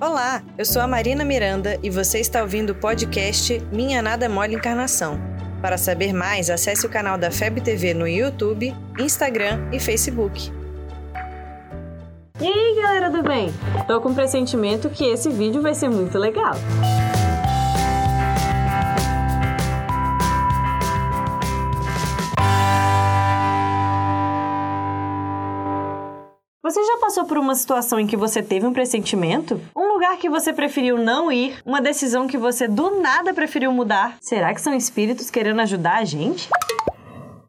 Olá, 0.00 0.42
eu 0.58 0.64
sou 0.64 0.82
a 0.82 0.88
Marina 0.88 1.24
Miranda 1.24 1.78
e 1.80 1.88
você 1.88 2.18
está 2.18 2.42
ouvindo 2.42 2.70
o 2.70 2.74
podcast 2.74 3.60
Minha 3.72 4.02
Nada 4.02 4.28
Mole 4.28 4.56
Encarnação. 4.56 5.20
Para 5.62 5.78
saber 5.78 6.12
mais, 6.12 6.50
acesse 6.50 6.84
o 6.84 6.90
canal 6.90 7.16
da 7.16 7.30
FEB 7.30 7.60
TV 7.60 7.94
no 7.94 8.06
YouTube, 8.06 8.74
Instagram 8.98 9.68
e 9.72 9.78
Facebook. 9.78 10.52
E 12.40 12.46
aí, 12.46 12.82
galera 12.82 13.08
do 13.08 13.22
bem? 13.22 13.54
Tô 13.86 14.00
com 14.00 14.08
um 14.08 14.14
pressentimento 14.14 14.90
que 14.90 15.04
esse 15.04 15.30
vídeo 15.30 15.62
vai 15.62 15.74
ser 15.74 15.88
muito 15.88 16.18
legal. 16.18 16.54
Você 26.64 26.82
já 26.82 26.96
passou 26.96 27.24
por 27.26 27.38
uma 27.38 27.54
situação 27.54 28.00
em 28.00 28.06
que 28.06 28.16
você 28.16 28.42
teve 28.42 28.66
um 28.66 28.72
pressentimento? 28.72 29.60
Lugar 30.04 30.18
que 30.18 30.28
você 30.28 30.52
preferiu 30.52 30.98
não 30.98 31.32
ir? 31.32 31.56
Uma 31.64 31.80
decisão 31.80 32.26
que 32.26 32.36
você 32.36 32.68
do 32.68 33.00
nada 33.00 33.32
preferiu 33.32 33.72
mudar? 33.72 34.18
Será 34.20 34.52
que 34.52 34.60
são 34.60 34.74
espíritos 34.74 35.30
querendo 35.30 35.60
ajudar 35.60 35.96
a 35.96 36.04
gente? 36.04 36.50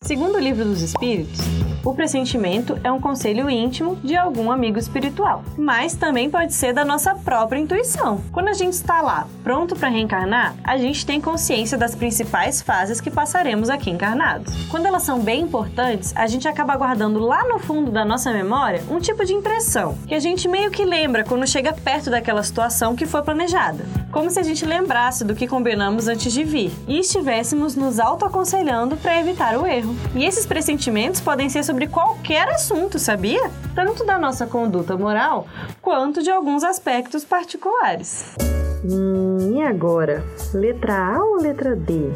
Segundo 0.00 0.36
o 0.36 0.38
livro 0.38 0.64
dos 0.64 0.80
Espíritos, 0.80 1.40
o 1.84 1.94
pressentimento 1.94 2.78
é 2.82 2.90
um 2.90 3.00
conselho 3.00 3.50
íntimo 3.50 3.96
de 3.96 4.16
algum 4.16 4.50
amigo 4.50 4.78
espiritual, 4.78 5.44
mas 5.56 5.94
também 5.94 6.30
pode 6.30 6.54
ser 6.54 6.72
da 6.72 6.84
nossa 6.84 7.14
própria 7.14 7.58
intuição. 7.58 8.22
Quando 8.32 8.48
a 8.48 8.54
gente 8.54 8.72
está 8.72 9.02
lá, 9.02 9.26
pronto 9.42 9.76
para 9.76 9.90
reencarnar, 9.90 10.54
a 10.64 10.78
gente 10.78 11.04
tem 11.04 11.20
consciência 11.20 11.76
das 11.76 11.94
principais 11.94 12.62
fases 12.62 13.00
que 13.00 13.10
passaremos 13.10 13.68
aqui 13.68 13.90
encarnados. 13.90 14.54
Quando 14.68 14.86
elas 14.86 15.02
são 15.02 15.20
bem 15.20 15.42
importantes, 15.42 16.12
a 16.16 16.26
gente 16.26 16.48
acaba 16.48 16.76
guardando 16.76 17.18
lá 17.18 17.44
no 17.44 17.58
fundo 17.58 17.90
da 17.90 18.04
nossa 18.04 18.32
memória 18.32 18.82
um 18.90 18.98
tipo 18.98 19.24
de 19.24 19.34
impressão 19.34 19.98
que 20.06 20.14
a 20.14 20.20
gente 20.20 20.48
meio 20.48 20.70
que 20.70 20.84
lembra 20.84 21.24
quando 21.24 21.46
chega 21.46 21.72
perto 21.72 22.10
daquela 22.10 22.42
situação 22.42 22.96
que 22.96 23.06
foi 23.06 23.22
planejada. 23.22 23.84
Como 24.10 24.30
se 24.30 24.38
a 24.38 24.42
gente 24.42 24.64
lembrasse 24.64 25.24
do 25.24 25.34
que 25.34 25.48
combinamos 25.48 26.06
antes 26.06 26.32
de 26.32 26.44
vir 26.44 26.72
e 26.86 27.00
estivéssemos 27.00 27.74
nos 27.74 27.98
autoaconselhando 27.98 28.96
para 28.96 29.18
evitar 29.18 29.58
o 29.58 29.66
erro. 29.66 29.94
E 30.14 30.24
esses 30.24 30.46
pressentimentos 30.46 31.20
podem 31.20 31.48
ser 31.48 31.64
sobre 31.74 31.88
qualquer 31.88 32.48
assunto, 32.50 33.00
sabia? 33.00 33.50
Tanto 33.74 34.04
da 34.04 34.16
nossa 34.16 34.46
conduta 34.46 34.96
moral 34.96 35.48
quanto 35.82 36.22
de 36.22 36.30
alguns 36.30 36.62
aspectos 36.62 37.24
particulares. 37.24 38.36
Hum, 38.84 39.56
e 39.56 39.60
agora? 39.60 40.24
Letra 40.52 41.16
A 41.16 41.24
ou 41.24 41.42
letra 41.42 41.74
D? 41.74 42.12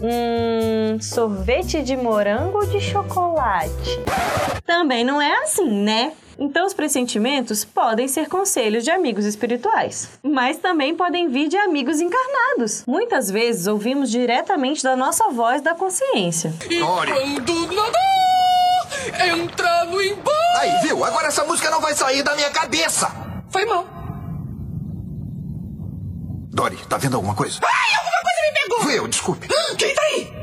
Hum, 0.00 0.65
sorvete 1.00 1.82
de 1.82 1.96
morango 1.96 2.58
ou 2.58 2.66
de 2.66 2.80
chocolate? 2.80 4.00
Também 4.64 5.04
não 5.04 5.20
é 5.20 5.42
assim, 5.42 5.68
né? 5.68 6.12
Então, 6.38 6.66
os 6.66 6.74
pressentimentos 6.74 7.64
podem 7.64 8.06
ser 8.08 8.28
conselhos 8.28 8.84
de 8.84 8.90
amigos 8.90 9.24
espirituais, 9.24 10.18
mas 10.22 10.58
também 10.58 10.94
podem 10.94 11.28
vir 11.28 11.48
de 11.48 11.56
amigos 11.56 11.98
encarnados. 11.98 12.84
Muitas 12.86 13.30
vezes 13.30 13.66
ouvimos 13.66 14.10
diretamente 14.10 14.82
da 14.82 14.94
nossa 14.94 15.30
voz 15.30 15.62
da 15.62 15.74
consciência. 15.74 16.52
E 16.68 16.78
quando 16.78 17.74
nadar, 17.74 19.28
entra 19.34 19.84
no 19.86 20.02
embalo. 20.02 20.36
Aí, 20.58 20.70
viu? 20.82 21.02
Agora 21.04 21.28
essa 21.28 21.44
música 21.44 21.70
não 21.70 21.80
vai 21.80 21.94
sair 21.94 22.22
da 22.22 22.34
minha 22.34 22.50
cabeça. 22.50 23.10
Foi 23.48 23.64
mal. 23.64 23.86
Dory, 26.52 26.76
tá 26.88 26.98
vendo 26.98 27.16
alguma 27.16 27.34
coisa? 27.34 27.60
Ai, 27.62 27.94
alguma 27.94 28.22
coisa 28.22 28.40
me 28.42 28.52
pegou. 28.62 28.80
Fui 28.80 28.98
eu, 28.98 29.08
desculpe. 29.08 29.48
Quem 29.78 29.94
tá 29.94 30.02
aí? 30.02 30.35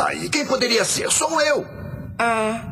Quem 0.00 0.06
tá 0.06 0.06
aí? 0.08 0.28
Quem 0.30 0.46
poderia 0.46 0.84
ser? 0.84 1.10
Sou 1.10 1.40
eu. 1.42 1.66
Ah, 2.18 2.62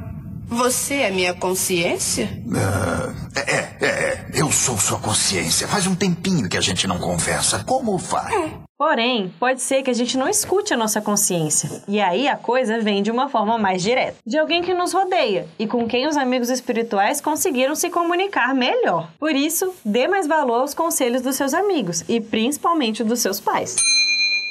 você 0.46 0.94
é 0.94 1.10
minha 1.10 1.34
consciência? 1.34 2.30
Ah, 2.56 3.12
é, 3.36 3.52
é, 3.52 3.86
é. 3.86 4.26
Eu 4.32 4.50
sou 4.50 4.78
sua 4.78 4.98
consciência. 4.98 5.68
Faz 5.68 5.86
um 5.86 5.94
tempinho 5.94 6.48
que 6.48 6.56
a 6.56 6.60
gente 6.60 6.86
não 6.86 6.98
conversa. 6.98 7.62
Como 7.64 7.98
vai? 7.98 8.54
Porém, 8.78 9.34
pode 9.38 9.60
ser 9.60 9.82
que 9.82 9.90
a 9.90 9.94
gente 9.94 10.16
não 10.16 10.28
escute 10.28 10.72
a 10.72 10.76
nossa 10.76 11.02
consciência. 11.02 11.82
E 11.86 12.00
aí 12.00 12.28
a 12.28 12.36
coisa 12.36 12.80
vem 12.80 13.02
de 13.02 13.10
uma 13.10 13.28
forma 13.28 13.58
mais 13.58 13.82
direta. 13.82 14.16
De 14.24 14.38
alguém 14.38 14.62
que 14.62 14.72
nos 14.72 14.94
rodeia 14.94 15.46
e 15.58 15.66
com 15.66 15.86
quem 15.86 16.06
os 16.06 16.16
amigos 16.16 16.48
espirituais 16.48 17.20
conseguiram 17.20 17.74
se 17.74 17.90
comunicar 17.90 18.54
melhor. 18.54 19.10
Por 19.18 19.34
isso, 19.34 19.74
dê 19.84 20.08
mais 20.08 20.26
valor 20.26 20.60
aos 20.60 20.72
conselhos 20.72 21.20
dos 21.20 21.36
seus 21.36 21.52
amigos 21.52 22.04
e 22.08 22.20
principalmente 22.20 23.04
dos 23.04 23.20
seus 23.20 23.38
pais. 23.38 23.76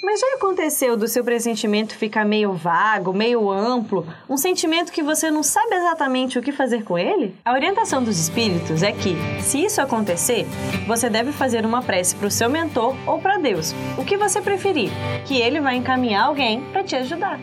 Mas 0.08 0.22
já 0.22 0.36
aconteceu 0.36 0.96
do 0.96 1.06
seu 1.06 1.22
pressentimento 1.22 1.94
ficar 1.94 2.24
meio 2.24 2.54
vago, 2.54 3.12
meio 3.12 3.52
amplo, 3.52 4.08
um 4.30 4.38
sentimento 4.38 4.90
que 4.90 5.04
você 5.04 5.30
não 5.30 5.44
sabe 5.44 5.76
exatamente 5.76 6.40
o 6.40 6.42
que 6.42 6.54
fazer 6.54 6.86
com 6.86 6.98
ele? 6.98 7.36
A 7.44 7.52
orientação 7.52 8.02
dos 8.02 8.18
espíritos 8.18 8.84
é 8.84 8.94
que, 8.94 9.18
se 9.42 9.66
isso 9.66 9.82
acontecer, 9.82 10.46
você 10.88 11.10
deve 11.10 11.34
fazer 11.34 11.66
uma 11.66 11.82
prece 11.82 12.16
para 12.16 12.30
o 12.30 12.32
seu 12.32 12.50
mentor 12.50 12.96
ou 13.06 13.20
para 13.20 13.38
Deus, 13.38 13.76
o 13.98 14.06
que 14.06 14.16
você 14.16 14.40
preferir, 14.40 14.92
que 15.26 15.42
ele 15.42 15.60
vai 15.60 15.76
encaminhar 15.76 16.28
alguém 16.28 16.62
para 16.72 16.86
te 16.86 16.96
ajudar. 16.96 17.38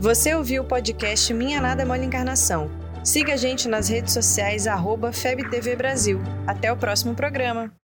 Você 0.00 0.36
ouviu 0.36 0.62
o 0.62 0.64
podcast 0.64 1.34
Minha 1.34 1.60
Nada 1.60 1.84
Mole 1.84 2.06
Encarnação. 2.06 2.70
Siga 3.02 3.34
a 3.34 3.36
gente 3.36 3.66
nas 3.66 3.88
redes 3.88 4.14
sociais, 4.14 4.66
FebTV 5.12 5.74
Brasil. 5.74 6.20
Até 6.46 6.72
o 6.72 6.76
próximo 6.76 7.16
programa. 7.16 7.78